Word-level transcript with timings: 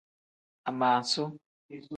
Amaasuwa. 0.69 1.29